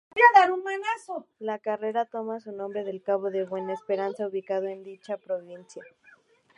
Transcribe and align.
La 1.45 1.59
carrera 1.59 2.05
toma 2.05 2.39
su 2.39 2.51
nombre 2.51 2.83
del 2.83 3.03
Cabo 3.03 3.29
de 3.29 3.45
Buena 3.45 3.73
Esperanza 3.73 4.25
ubicado 4.27 4.65
en 4.65 4.83
dicha 4.83 5.17
provincia. 5.19 5.83